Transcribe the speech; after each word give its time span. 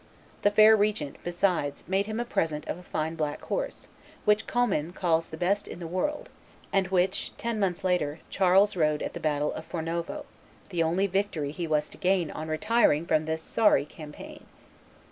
The 0.41 0.49
fair 0.49 0.75
regent, 0.75 1.17
besides, 1.23 1.83
made 1.87 2.07
him 2.07 2.19
a 2.19 2.25
present 2.25 2.67
of 2.67 2.79
a 2.79 2.81
fine 2.81 3.13
black 3.13 3.39
horse, 3.43 3.87
which 4.25 4.47
Commynes 4.47 4.95
calls 4.95 5.29
the 5.29 5.37
best 5.37 5.67
in 5.67 5.77
the 5.77 5.85
world, 5.85 6.27
and 6.73 6.87
which, 6.87 7.33
ten 7.37 7.59
months 7.59 7.83
later, 7.83 8.17
Charles 8.31 8.75
rode 8.75 9.03
at 9.03 9.13
the 9.13 9.19
battle 9.19 9.53
of 9.53 9.63
Fornovo, 9.69 10.25
the 10.69 10.81
only 10.81 11.05
victory 11.05 11.51
he 11.51 11.67
was 11.67 11.87
to 11.89 11.99
gain 11.99 12.31
on 12.31 12.47
retiring 12.47 13.05
from 13.05 13.25
this 13.25 13.43
sorry 13.43 13.85
campaign. 13.85 14.47